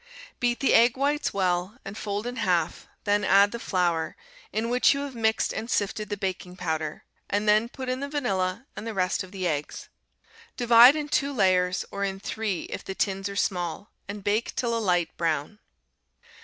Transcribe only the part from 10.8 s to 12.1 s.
in two layers, or